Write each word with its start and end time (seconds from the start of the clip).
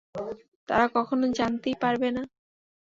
তারা 0.69 0.85
কখনো 0.95 1.25
জানতেই 1.39 1.75
পারবে 1.83 2.09
না। 2.15 2.23